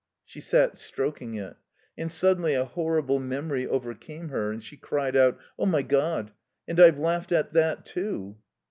[0.25, 1.57] She sat stroking it.
[1.95, 6.31] And suddenly a horrible memory overcame her, and she cried out: "Oh, my God!
[6.67, 8.35] And I've laughed at that, too!"